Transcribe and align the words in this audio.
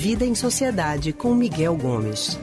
Vida 0.00 0.24
em 0.24 0.32
Sociedade 0.32 1.12
com 1.12 1.34
Miguel 1.34 1.76
Gomes. 1.76 2.38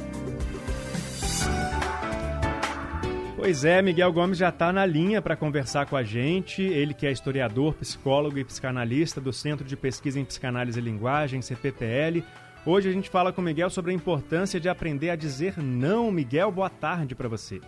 Pois 3.38 3.64
é, 3.64 3.82
Miguel 3.82 4.12
Gomes 4.12 4.38
já 4.38 4.50
está 4.50 4.74
na 4.74 4.86
linha 4.86 5.22
para 5.22 5.38
conversar 5.38 5.86
com 5.86 5.96
a 5.96 6.04
gente. 6.04 6.62
Ele 6.62 6.94
que 6.94 7.08
é 7.08 7.12
historiador, 7.14 7.74
psicólogo 7.76 8.38
e 8.38 8.44
psicanalista 8.44 9.22
do 9.22 9.32
Centro 9.32 9.66
de 9.66 9.78
Pesquisa 9.78 10.20
em 10.20 10.26
Psicanálise 10.26 10.78
e 10.78 10.84
Linguagem, 10.84 11.42
CPPL. 11.42 12.26
Hoje 12.66 12.90
a 12.90 12.92
gente 12.92 13.10
fala 13.10 13.32
com 13.32 13.40
o 13.40 13.46
Miguel 13.46 13.70
sobre 13.70 13.92
a 13.92 13.96
importância 13.96 14.60
de 14.60 14.68
aprender 14.68 15.10
a 15.12 15.16
dizer 15.16 15.58
não. 15.58 16.12
Miguel, 16.12 16.52
boa 16.52 16.70
tarde 16.70 17.16
para 17.16 17.30
você. 17.30 17.62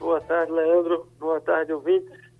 Boa 0.00 0.22
tarde, 0.22 0.50
Leandro. 0.50 1.06
Boa 1.20 1.38
tarde, 1.42 1.70
ouvintes. 1.70 2.31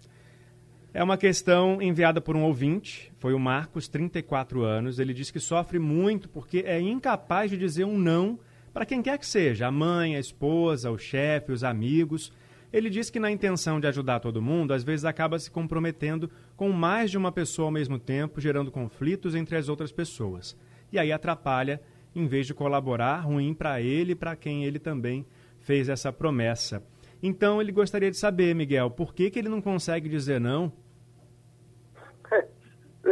É 0.94 1.02
uma 1.02 1.16
questão 1.16 1.80
enviada 1.80 2.20
por 2.20 2.36
um 2.36 2.42
ouvinte, 2.42 3.10
foi 3.16 3.32
o 3.32 3.38
Marcos, 3.38 3.88
34 3.88 4.62
anos. 4.62 4.98
Ele 4.98 5.14
diz 5.14 5.30
que 5.30 5.40
sofre 5.40 5.78
muito 5.78 6.28
porque 6.28 6.64
é 6.66 6.78
incapaz 6.78 7.50
de 7.50 7.56
dizer 7.56 7.84
um 7.84 7.96
não 7.96 8.38
para 8.74 8.84
quem 8.84 9.00
quer 9.00 9.18
que 9.18 9.26
seja, 9.26 9.66
a 9.68 9.70
mãe, 9.70 10.16
a 10.16 10.20
esposa, 10.20 10.90
o 10.90 10.98
chefe, 10.98 11.50
os 11.50 11.64
amigos. 11.64 12.30
Ele 12.70 12.90
diz 12.90 13.08
que 13.08 13.18
na 13.18 13.30
intenção 13.30 13.80
de 13.80 13.86
ajudar 13.86 14.20
todo 14.20 14.42
mundo, 14.42 14.74
às 14.74 14.84
vezes 14.84 15.06
acaba 15.06 15.38
se 15.38 15.50
comprometendo 15.50 16.30
com 16.56 16.70
mais 16.70 17.10
de 17.10 17.16
uma 17.16 17.32
pessoa 17.32 17.68
ao 17.68 17.72
mesmo 17.72 17.98
tempo, 17.98 18.38
gerando 18.38 18.70
conflitos 18.70 19.34
entre 19.34 19.56
as 19.56 19.70
outras 19.70 19.92
pessoas. 19.92 20.54
E 20.92 20.98
aí 20.98 21.10
atrapalha, 21.10 21.80
em 22.14 22.26
vez 22.26 22.46
de 22.46 22.52
colaborar, 22.52 23.20
ruim 23.20 23.54
para 23.54 23.80
ele 23.80 24.12
e 24.12 24.16
para 24.16 24.36
quem 24.36 24.66
ele 24.66 24.78
também 24.78 25.24
fez 25.58 25.88
essa 25.88 26.12
promessa. 26.12 26.82
Então 27.22 27.62
ele 27.62 27.72
gostaria 27.72 28.10
de 28.10 28.16
saber, 28.18 28.54
Miguel, 28.54 28.90
por 28.90 29.14
que, 29.14 29.30
que 29.30 29.38
ele 29.38 29.48
não 29.48 29.62
consegue 29.62 30.06
dizer 30.06 30.38
não 30.38 30.70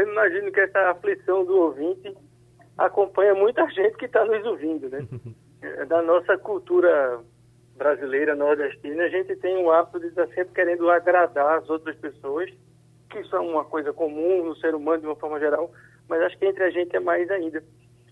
eu 0.01 0.11
imagino 0.11 0.51
que 0.51 0.61
essa 0.61 0.91
aflição 0.91 1.45
do 1.45 1.57
ouvinte 1.59 2.17
acompanha 2.79 3.35
muita 3.35 3.69
gente 3.69 3.97
que 3.99 4.07
está 4.07 4.24
nos 4.24 4.45
ouvindo, 4.47 4.88
né? 4.88 5.07
da 5.88 6.01
nossa 6.01 6.38
cultura 6.38 7.21
brasileira, 7.77 8.35
nordestina, 8.35 9.05
a 9.05 9.09
gente 9.09 9.37
tem 9.37 9.63
o 9.63 9.71
hábito 9.71 10.01
de 10.01 10.07
estar 10.07 10.27
sempre 10.29 10.55
querendo 10.55 10.89
agradar 10.91 11.59
as 11.59 11.69
outras 11.69 11.97
pessoas, 11.97 12.51
que 13.11 13.21
isso 13.21 13.37
é 13.37 13.41
uma 13.41 13.65
coisa 13.65 13.93
comum 13.93 14.45
no 14.45 14.57
ser 14.57 14.74
humano 14.74 15.01
de 15.01 15.07
uma 15.07 15.16
forma 15.16 15.39
geral, 15.39 15.71
mas 16.09 16.23
acho 16.23 16.39
que 16.39 16.46
entre 16.46 16.65
a 16.65 16.71
gente 16.71 16.96
é 16.96 17.01
mais 17.01 17.30
ainda. 17.30 17.63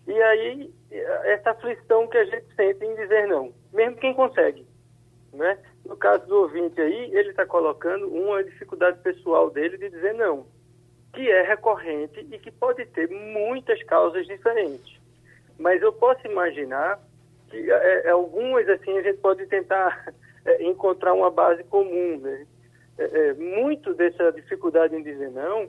E 0.07 0.23
aí, 0.23 0.71
essa 1.25 1.51
aflição 1.51 2.07
que 2.07 2.19
a 2.19 2.25
gente 2.25 2.55
sente 2.55 2.85
em 2.85 2.95
dizer 2.97 3.27
não, 3.29 3.53
mesmo 3.73 3.97
quem 3.97 4.15
consegue. 4.15 4.67
Né? 5.33 5.59
No 5.87 5.97
caso 5.97 6.27
do 6.27 6.37
ouvinte 6.43 6.81
aí, 6.81 7.15
ele 7.15 7.31
está 7.31 7.47
colocando 7.47 8.09
uma 8.09 8.43
dificuldade 8.45 8.99
pessoal 9.01 9.51
dele 9.51 9.79
de 9.79 9.89
dizer 9.91 10.15
não 10.15 10.47
que 11.13 11.31
é 11.31 11.43
recorrente 11.43 12.27
e 12.31 12.39
que 12.39 12.51
pode 12.51 12.85
ter 12.87 13.09
muitas 13.09 13.83
causas 13.85 14.27
diferentes. 14.27 14.99
Mas 15.59 15.83
eu 15.83 15.93
posso 15.93 16.27
imaginar 16.27 17.01
que 17.49 17.71
é, 17.71 18.07
é 18.07 18.11
algumas, 18.11 18.69
assim, 18.69 18.97
a 18.99 19.03
gente 19.03 19.19
pode 19.19 19.47
tentar 19.47 20.13
é, 20.45 20.63
encontrar 20.65 21.15
uma 21.15 21.31
base 21.31 21.65
comum. 21.65 22.19
Né? 22.19 22.47
É, 22.99 23.05
é, 23.05 23.35
muito 23.35 23.95
dessa 23.95 24.33
dificuldade 24.33 24.95
em 24.95 25.03
dizer 25.03 25.31
não 25.31 25.69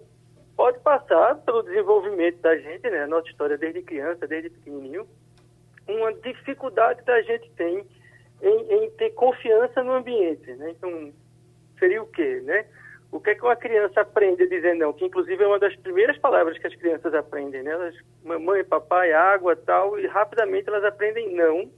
pode 0.59 0.77
passar 0.79 1.35
pelo 1.45 1.63
desenvolvimento 1.63 2.41
da 2.41 2.53
gente, 2.57 2.89
né? 2.89 3.03
A 3.03 3.07
nossa 3.07 3.29
história 3.29 3.57
desde 3.57 3.81
criança, 3.81 4.27
desde 4.27 4.49
pequenininho, 4.49 5.07
uma 5.87 6.11
dificuldade 6.15 7.01
que 7.01 7.09
a 7.09 7.21
gente 7.21 7.49
tem 7.51 7.87
em, 8.41 8.73
em 8.73 8.91
ter 8.91 9.11
confiança 9.11 9.81
no 9.81 9.93
ambiente, 9.93 10.51
né? 10.55 10.71
Então, 10.71 11.13
seria 11.79 12.03
o 12.03 12.07
quê, 12.07 12.41
né? 12.43 12.65
O 13.11 13.19
que 13.19 13.31
é 13.31 13.35
que 13.35 13.41
uma 13.41 13.55
criança 13.55 14.01
aprende 14.01 14.43
a 14.43 14.47
dizer 14.49 14.75
não? 14.75 14.93
Que 14.93 15.05
inclusive 15.05 15.43
é 15.43 15.47
uma 15.47 15.57
das 15.57 15.75
primeiras 15.77 16.17
palavras 16.17 16.57
que 16.57 16.67
as 16.67 16.75
crianças 16.75 17.13
aprendem, 17.13 17.63
né? 17.63 17.71
Elas, 17.71 17.95
mamãe, 18.23 18.63
papai, 18.63 19.11
água, 19.13 19.55
tal, 19.55 19.99
e 19.99 20.05
rapidamente 20.05 20.69
elas 20.69 20.83
aprendem 20.83 21.35
não, 21.35 21.71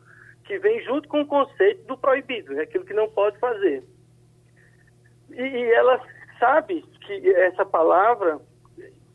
que 0.44 0.59
vem 0.59 0.82
junto 0.84 1.08
com 1.08 1.22
o 1.22 1.26
conceito 1.26 1.86
do 1.86 1.98
proibido, 1.98 2.53
né? 2.53 2.64
aquilo 2.64 2.86
que 2.86 2.94
não 2.94 3.09
pode 3.09 3.40
fazer. 3.40 3.84
E, 5.31 5.42
e 5.42 5.72
ela 5.72 6.02
sabe 6.38 6.84
que 7.06 7.30
essa 7.34 7.66
palavra 7.66 8.40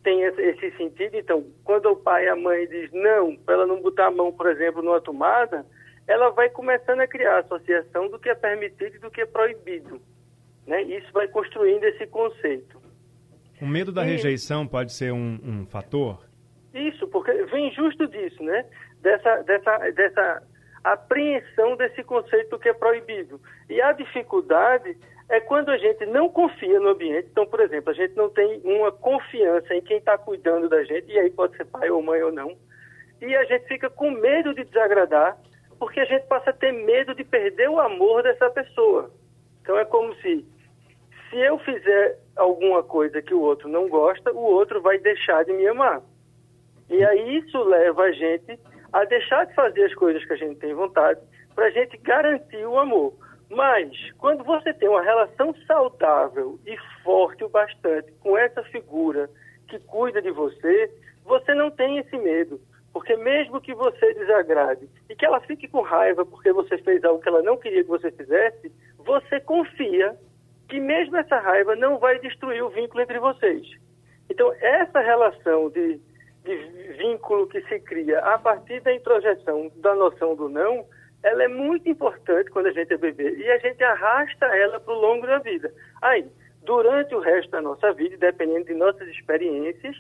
tem 0.03 0.23
esse 0.23 0.71
sentido, 0.77 1.17
então, 1.17 1.45
quando 1.65 1.91
o 1.91 1.97
pai 1.97 2.25
e 2.25 2.29
a 2.29 2.37
mãe 2.37 2.67
diz 2.69 2.91
não, 2.93 3.37
para 3.37 3.55
ela 3.55 3.67
não 3.67 3.83
botar 3.83 4.07
a 4.07 4.11
mão, 4.11 4.33
por 4.33 4.47
exemplo, 4.47 4.81
numa 4.81 5.01
tomada, 5.01 5.67
ela 6.07 6.31
vai 6.31 6.49
começando 6.49 7.01
a 7.01 7.09
criar 7.09 7.37
a 7.37 7.41
associação 7.41 8.09
do 8.09 8.19
que 8.19 8.29
é 8.29 8.35
permitido 8.35 8.95
e 8.95 9.01
do 9.01 9.11
que 9.11 9.23
é 9.23 9.27
proibido. 9.27 10.01
Né? 10.67 10.83
Isso 10.83 11.13
vai 11.13 11.29
construindo 11.29 11.85
esse 11.85 12.07
conceito. 12.07 12.81
O 13.61 13.67
medo 13.67 13.93
da 13.93 14.05
e... 14.05 14.11
rejeição 14.11 14.67
pode 14.67 14.93
ser 14.93 15.13
um, 15.13 15.39
um, 15.43 15.67
fator? 15.67 16.25
Isso, 16.75 17.07
porque 17.09 17.33
vem 17.45 17.73
justo 17.73 18.07
disso, 18.07 18.43
né? 18.43 18.67
Dessa, 19.01 19.43
dessa, 19.43 19.79
dessa 19.93 20.43
apreensão 20.85 21.77
desse 21.77 22.03
conceito 22.03 22.59
que 22.59 22.69
é 22.69 22.75
proibido. 22.75 23.41
E 23.69 23.81
a 23.81 23.93
dificuldade 23.93 24.97
é 25.29 25.41
quando 25.41 25.71
a 25.71 25.79
gente 25.79 26.05
não 26.07 26.29
confia 26.29 26.79
no 26.79 26.91
ambiente. 26.91 27.29
Então, 27.31 27.47
por 27.47 27.61
exemplo, 27.61 27.91
a 27.91 27.95
gente 27.95 28.15
não 28.15 28.29
tem 28.29 28.61
uma 28.65 28.93
confiança 28.93 29.75
em 29.75 29.81
quem 29.81 29.99
está 29.99 30.17
cuidando 30.19 30.69
da 30.69 30.85
gente, 30.85 31.11
e 31.11 31.19
aí 31.19 31.31
pode 31.31 31.57
ser 31.57 31.65
pai 31.65 31.91
ou 31.91 32.03
mãe 32.03 32.23
ou 32.23 32.33
não. 32.33 32.57
E 33.21 33.35
a 33.35 33.45
gente 33.45 33.67
fica 33.67 33.89
com 33.89 34.11
medo 34.11 34.55
de 34.55 34.65
desagradar, 34.65 35.37
porque 35.79 36.01
a 36.01 36.05
gente 36.05 36.27
passa 36.27 36.51
a 36.51 36.53
ter 36.53 36.73
medo 36.73 37.15
de 37.15 37.25
perder 37.25 37.69
o 37.69 37.81
amor 37.81 38.23
dessa 38.23 38.51
pessoa. 38.51 39.11
Então 39.63 39.79
é 39.79 39.85
como 39.85 40.15
se 40.17 40.47
se 41.31 41.37
eu 41.37 41.59
fizer 41.59 42.19
alguma 42.37 42.83
coisa 42.83 43.23
que 43.23 43.35
o 43.35 43.41
outro 43.41 43.69
não 43.69 43.89
gosta, 43.89 44.33
o 44.33 44.41
outro 44.41 44.81
vai 44.81 44.99
deixar 44.99 45.45
de 45.45 45.53
me 45.53 45.67
amar. 45.67 46.03
E 46.89 47.05
aí 47.05 47.39
isso 47.39 47.63
leva 47.65 48.03
a 48.03 48.13
gente 48.13 48.59
a 48.93 49.05
deixar 49.05 49.47
de 49.47 49.55
fazer 49.55 49.85
as 49.85 49.95
coisas 49.95 50.25
que 50.25 50.33
a 50.33 50.37
gente 50.37 50.59
tem 50.59 50.73
vontade 50.75 51.21
para 51.55 51.67
a 51.67 51.71
gente 51.71 51.97
garantir 51.99 52.65
o 52.65 52.79
amor. 52.79 53.15
Mas 53.51 53.91
quando 54.19 54.45
você 54.45 54.73
tem 54.75 54.89
uma 54.89 55.03
relação 55.03 55.55
saudável 55.67 56.59
e 56.67 56.77
forte 57.03 57.45
o 57.45 57.49
bastante 57.49 58.13
com 58.21 58.37
essa 58.37 58.63
figura 58.65 59.29
que 59.69 59.79
cuida 59.81 60.21
de 60.21 60.31
você, 60.31 60.91
você 61.25 61.55
não 61.55 61.71
tem 61.71 61.99
esse 61.99 62.17
medo. 62.17 62.61
Porque 62.93 63.17
mesmo 63.17 63.61
que 63.61 63.75
você 63.75 64.15
desagrade 64.15 64.89
e 65.09 65.15
que 65.15 65.25
ela 65.25 65.41
fique 65.41 65.69
com 65.69 65.83
raiva 65.83 66.25
porque 66.25 66.53
você 66.53 66.79
fez 66.79 67.05
algo 67.05 67.21
que 67.21 67.29
ela 67.29 67.43
não 67.43 67.57
queria 67.57 67.83
que 67.83 67.91
você 67.91 68.11
fizesse, 68.11 68.73
você 68.99 69.39
confia 69.41 70.17
que 70.69 70.81
mesmo 70.81 71.17
essa 71.17 71.39
raiva 71.39 71.77
não 71.77 71.99
vai 71.99 72.19
destruir 72.19 72.63
o 72.63 72.71
vínculo 72.71 73.03
entre 73.03 73.19
vocês. 73.19 73.67
Então, 74.29 74.53
essa 74.61 75.01
relação 75.01 75.71
de, 75.71 76.01
de 76.45 76.57
vínculo 76.99 77.47
que 77.47 77.61
se 77.63 77.81
cria 77.81 78.19
a 78.21 78.39
partir 78.39 78.81
da 78.81 78.93
introjeção 78.93 79.71
da 79.77 79.95
noção 79.95 80.35
do 80.35 80.49
não, 80.49 80.85
ela 81.23 81.45
é 81.45 81.49
muito 81.49 81.89
importante 81.89 82.51
quando 82.51 82.67
a 82.67 82.73
gente 82.73 82.93
é 82.93 82.97
bebê 82.97 83.37
e 83.37 83.51
a 83.51 83.59
gente 83.59 83.83
arrasta 83.83 84.47
ela 84.47 84.81
para 84.81 84.95
o 84.95 84.99
longo 84.99 85.27
da 85.27 85.39
vida. 85.39 85.73
Aí, 86.03 86.27
durante 86.63 87.15
o 87.15 87.21
resto 87.21 87.51
da 87.51 87.63
nossa 87.63 87.93
vida, 87.93 88.17
dependendo 88.17 88.67
de 88.67 88.75
nossas 88.75 89.09
experiências, 89.09 89.97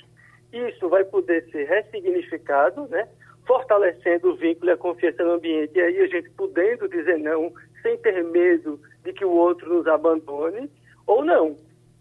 isso 0.53 0.88
vai 0.88 1.04
poder 1.04 1.48
ser 1.50 1.65
ressignificado, 1.65 2.87
né? 2.88 3.09
fortalecendo 3.47 4.31
o 4.31 4.37
vínculo 4.37 4.71
e 4.71 4.72
a 4.72 4.77
confiança 4.77 5.22
no 5.22 5.34
ambiente, 5.34 5.77
e 5.77 5.81
aí 5.81 6.00
a 6.00 6.06
gente 6.09 6.28
podendo 6.31 6.88
dizer 6.88 7.19
não 7.19 7.53
sem 7.81 7.97
ter 7.98 8.22
medo 8.25 8.81
de 9.06 9.12
que 9.12 9.25
o 9.25 9.31
outro 9.31 9.72
nos 9.72 9.87
abandone, 9.87 10.71
ou 11.06 11.25
não. 11.25 11.56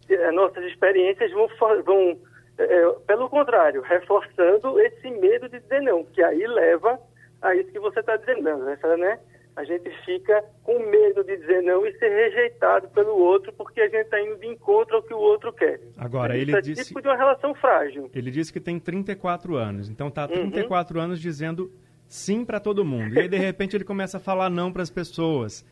As 0.10 0.36
nossas 0.36 0.64
experiências 0.66 1.32
vão, 1.32 1.48
vão 1.84 2.18
é, 2.58 2.64
é, 2.64 2.92
pelo 3.08 3.30
contrário, 3.30 3.82
reforçando 3.82 4.80
esse 4.80 5.10
medo 5.10 5.50
de 5.50 5.60
dizer 5.60 5.82
não, 5.82 6.04
que 6.04 6.22
aí 6.24 6.46
leva 6.48 7.00
a 7.42 7.56
isso 7.56 7.72
que 7.72 7.80
você 7.80 8.00
está 8.00 8.16
dizendo, 8.18 8.70
essa, 8.70 8.98
né? 8.98 9.20
A 9.56 9.64
gente 9.64 9.90
fica 10.04 10.44
com 10.64 10.78
medo 10.80 11.24
de 11.24 11.38
dizer 11.38 11.62
não 11.64 11.86
e 11.86 11.98
ser 11.98 12.10
rejeitado 12.10 12.90
pelo 12.90 13.18
outro 13.18 13.54
porque 13.54 13.80
a 13.80 13.88
gente 13.88 14.02
está 14.02 14.20
indo 14.20 14.36
de 14.36 14.48
encontro 14.48 14.98
ao 14.98 15.04
que 15.04 15.14
o 15.14 15.18
outro 15.18 15.54
quer. 15.54 15.80
Agora, 15.98 16.38
ele 16.38 16.54
é 16.54 16.60
disse... 16.60 16.88
tipo 16.88 17.02
de 17.02 17.08
uma 17.08 17.16
relação 17.16 17.56
frágil. 17.56 18.10
Ele 18.14 18.32
disse 18.32 18.52
que 18.52 18.60
tem 18.60 18.78
34 18.78 19.56
anos, 19.56 19.90
então 19.90 20.10
está 20.10 20.28
34 20.28 20.98
uhum. 20.98 21.04
anos 21.06 21.22
dizendo 21.22 21.72
sim 22.08 22.44
para 22.44 22.60
todo 22.60 22.84
mundo. 22.84 23.16
E 23.16 23.20
aí, 23.20 23.28
de 23.30 23.38
repente, 23.38 23.76
ele 23.76 23.86
começa 23.86 24.18
a 24.18 24.20
falar 24.20 24.50
não 24.50 24.72
para 24.72 24.82
as 24.82 24.90
pessoas. 24.90 25.66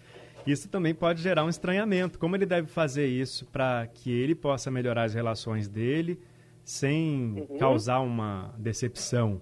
Isso 0.46 0.70
também 0.70 0.94
pode 0.94 1.22
gerar 1.22 1.44
um 1.44 1.50
estranhamento. 1.50 2.20
Como 2.20 2.36
ele 2.36 2.46
deve 2.46 2.68
fazer 2.68 3.06
isso 3.06 3.50
para 3.52 3.88
que 3.88 4.12
ele 4.12 4.36
possa 4.36 4.70
melhorar 4.70 5.04
as 5.04 5.14
relações 5.14 5.68
dele 5.68 6.20
sem 6.64 7.46
uhum. 7.50 7.58
causar 7.58 8.00
uma 8.00 8.54
decepção? 8.58 9.42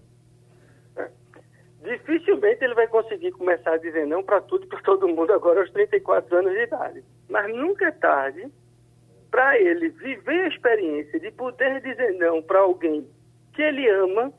Dificilmente 1.84 2.64
ele 2.64 2.76
vai 2.76 2.88
conseguir 2.88 3.32
começar 3.32 3.74
a 3.74 3.78
dizer 3.78 4.06
não 4.06 4.24
para 4.24 4.40
tudo 4.42 4.66
e 4.66 4.68
para 4.68 4.82
todo 4.82 5.08
mundo 5.08 5.34
agora 5.34 5.62
aos 5.62 5.72
34 5.72 6.38
anos 6.38 6.54
de 6.54 6.64
idade. 6.64 7.04
Mas 7.28 7.54
nunca 7.54 7.88
é 7.88 7.92
tarde 7.92 8.48
para 9.32 9.58
ele 9.60 9.90
viver 9.90 10.44
a 10.44 10.48
experiência 10.48 11.20
de 11.20 11.32
poder 11.32 11.82
dizer 11.82 12.12
não 12.20 12.42
para 12.42 12.60
alguém 12.60 13.08
que 13.54 13.62
ele 13.62 13.90
ama 13.90 14.32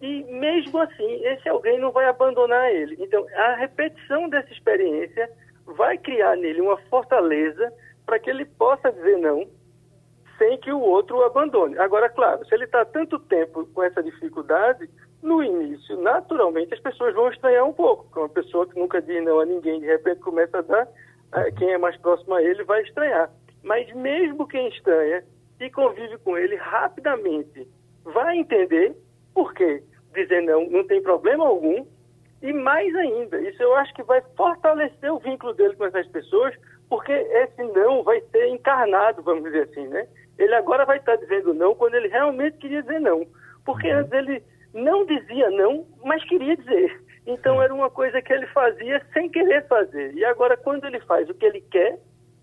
e 0.00 0.22
mesmo 0.24 0.78
assim 0.78 1.24
esse 1.24 1.48
alguém 1.48 1.80
não 1.80 1.90
vai 1.90 2.06
abandonar 2.06 2.72
ele. 2.72 2.96
Então 3.00 3.26
a 3.34 3.56
repetição 3.56 4.28
dessa 4.28 4.52
experiência 4.52 5.28
vai 5.76 5.98
criar 5.98 6.36
nele 6.36 6.60
uma 6.60 6.76
fortaleza 6.88 7.72
para 8.06 8.18
que 8.18 8.30
ele 8.30 8.44
possa 8.44 8.90
dizer 8.92 9.18
não 9.18 9.46
sem 10.38 10.56
que 10.58 10.72
o 10.72 10.80
outro 10.80 11.18
o 11.18 11.24
abandone. 11.24 11.76
Agora, 11.78 12.08
claro, 12.08 12.46
se 12.46 12.54
ele 12.54 12.64
está 12.64 12.84
tanto 12.84 13.18
tempo 13.18 13.66
com 13.74 13.82
essa 13.82 14.02
dificuldade, 14.02 14.88
no 15.20 15.42
início, 15.42 16.00
naturalmente, 16.00 16.72
as 16.72 16.80
pessoas 16.80 17.12
vão 17.14 17.28
estranhar 17.28 17.66
um 17.66 17.72
pouco, 17.72 18.04
porque 18.04 18.20
uma 18.20 18.28
pessoa 18.28 18.66
que 18.66 18.78
nunca 18.78 19.02
diz 19.02 19.22
não 19.24 19.40
a 19.40 19.44
ninguém, 19.44 19.80
de 19.80 19.86
repente 19.86 20.20
começa 20.20 20.58
a 20.58 20.62
dar, 20.62 20.88
eh, 21.34 21.50
quem 21.58 21.72
é 21.72 21.78
mais 21.78 21.96
próximo 21.96 22.34
a 22.34 22.42
ele 22.42 22.62
vai 22.62 22.82
estranhar. 22.82 23.30
Mas 23.64 23.92
mesmo 23.94 24.46
quem 24.46 24.68
estranha 24.68 25.24
e 25.60 25.68
convive 25.70 26.18
com 26.18 26.38
ele 26.38 26.54
rapidamente 26.54 27.66
vai 28.04 28.38
entender 28.38 28.96
por 29.34 29.52
quê. 29.54 29.82
Dizer 30.14 30.40
não 30.42 30.68
não 30.70 30.86
tem 30.86 31.02
problema 31.02 31.46
algum. 31.46 31.84
E 32.42 32.52
mais 32.52 32.94
ainda, 32.94 33.40
isso 33.40 33.62
eu 33.62 33.74
acho 33.74 33.92
que 33.94 34.02
vai 34.02 34.22
fortalecer 34.36 35.12
o 35.12 35.18
vínculo 35.18 35.54
dele 35.54 35.74
com 35.74 35.86
essas 35.86 36.06
pessoas, 36.08 36.54
porque 36.88 37.12
esse 37.12 37.62
não 37.64 38.02
vai 38.02 38.20
ser 38.30 38.46
encarnado, 38.48 39.22
vamos 39.22 39.44
dizer 39.44 39.68
assim, 39.68 39.86
né? 39.88 40.06
Ele 40.38 40.54
agora 40.54 40.84
vai 40.84 40.98
estar 40.98 41.16
dizendo 41.16 41.52
não 41.52 41.74
quando 41.74 41.94
ele 41.94 42.08
realmente 42.08 42.58
queria 42.58 42.82
dizer 42.82 43.00
não. 43.00 43.26
Porque 43.64 43.92
uhum. 43.92 43.98
antes 43.98 44.12
ele 44.12 44.42
não 44.72 45.04
dizia 45.04 45.50
não, 45.50 45.84
mas 46.04 46.24
queria 46.24 46.56
dizer. 46.56 47.02
Então 47.26 47.60
era 47.60 47.74
uma 47.74 47.90
coisa 47.90 48.22
que 48.22 48.32
ele 48.32 48.46
fazia 48.46 49.04
sem 49.12 49.28
querer 49.28 49.66
fazer. 49.66 50.14
E 50.14 50.24
agora, 50.24 50.56
quando 50.56 50.84
ele 50.86 51.00
faz 51.00 51.28
o 51.28 51.34
que 51.34 51.44
ele 51.44 51.60
quer, 51.60 51.98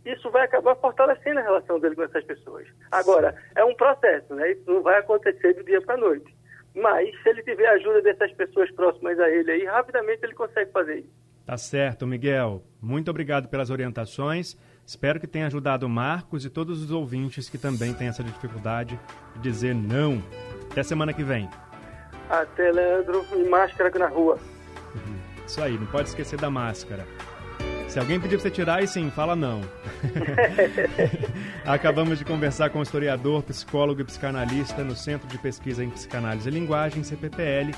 isso 0.06 0.30
vai 0.30 0.44
acabar 0.44 0.76
fortalecendo 0.76 1.40
a 1.40 1.44
relação 1.44 1.80
dele 1.80 1.96
com 1.96 2.04
essas 2.04 2.24
pessoas. 2.24 2.68
Agora, 2.92 3.36
é 3.56 3.64
um 3.64 3.74
processo, 3.74 4.36
né? 4.36 4.52
Isso 4.52 4.64
não 4.68 4.84
vai 4.84 5.00
acontecer 5.00 5.54
do 5.54 5.64
dia 5.64 5.82
para 5.82 5.96
a 5.96 5.98
noite. 5.98 6.36
Mas, 6.76 7.10
se 7.22 7.30
ele 7.30 7.42
tiver 7.44 7.68
a 7.68 7.74
ajuda 7.74 8.02
dessas 8.02 8.32
pessoas 8.34 8.70
próximas 8.72 9.20
a 9.20 9.30
ele 9.30 9.52
aí, 9.52 9.66
rapidamente 9.66 10.24
ele 10.24 10.34
consegue 10.34 10.72
fazer 10.72 11.00
isso. 11.00 11.26
Tá 11.46 11.58
certo, 11.58 12.08
Miguel. 12.08 12.64
Muito 12.82 13.10
obrigado 13.10 13.48
pelas 13.48 13.70
orientações. 13.70 14.58
Espero 14.86 15.20
que 15.20 15.28
tenha 15.28 15.48
ajudado 15.48 15.86
o 15.86 15.90
Marcos 15.90 16.44
e 16.44 16.50
todos 16.50 16.84
os 16.84 16.92
ouvintes 16.92 17.50
que 17.50 17.58
também 17.58 17.94
têm 17.94 18.08
essa 18.08 18.24
dificuldade 18.24 19.00
de 19.36 19.42
dizer 19.42 19.74
não. 19.74 20.22
Até 20.72 20.84
semana 20.84 21.14
que 21.14 21.24
vem. 21.24 21.50
Até, 22.30 22.72
Leandro, 22.72 23.26
e 23.36 23.48
máscara 23.48 23.92
na 23.98 24.08
rua. 24.08 24.40
Isso 25.46 25.62
aí, 25.62 25.78
não 25.78 25.86
pode 25.86 26.10
esquecer 26.10 26.40
da 26.40 26.50
máscara. 26.50 27.06
Se 27.88 28.00
alguém 28.00 28.20
pedir 28.20 28.36
para 28.36 28.44
você 28.44 28.52
tirar, 28.52 28.76
aí 28.80 28.88
sim, 28.88 29.12
fala 29.12 29.36
não. 29.36 29.62
Acabamos 31.66 32.20
de 32.20 32.26
conversar 32.26 32.70
com 32.70 32.80
o 32.80 32.84
historiador, 32.84 33.42
psicólogo 33.42 34.00
e 34.00 34.04
psicanalista 34.04 34.84
no 34.84 34.96
Centro 34.96 35.28
de 35.28 35.38
Pesquisa 35.40 35.84
em 35.84 35.90
Psicanálise 35.90 36.48
e 36.48 36.52
Linguagem, 36.52 37.04
CPPL, 37.04 37.72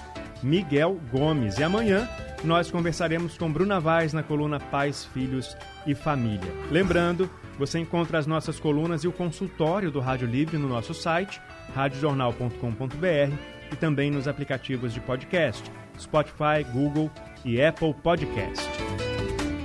Miguel 0.44 1.00
Gomes. 1.10 1.58
E 1.58 1.64
amanhã 1.64 2.08
nós 2.44 2.70
conversaremos 2.70 3.38
com 3.38 3.50
Bruna 3.50 3.80
Vaz 3.80 4.12
na 4.12 4.22
coluna 4.22 4.60
Pais, 4.60 5.06
Filhos 5.06 5.56
e 5.86 5.96
Família. 5.96 6.52
Lembrando, 6.70 7.30
você 7.58 7.80
encontra 7.80 8.20
as 8.20 8.28
nossas 8.28 8.60
colunas 8.60 9.06
e 9.06 9.08
o 9.08 9.14
consultório 9.14 9.90
do 9.90 10.02
Rádio 10.02 10.28
Livre 10.28 10.58
no 10.58 10.68
nosso 10.68 10.94
site, 10.94 11.42
radiojornal.com.br 11.74 13.34
e 13.72 13.76
também 13.78 14.12
nos 14.12 14.28
aplicativos 14.28 14.94
de 14.94 15.00
podcast, 15.00 15.64
Spotify, 15.98 16.62
Google 16.74 17.10
e 17.46 17.62
Apple 17.62 17.94
Podcast. 17.94 18.68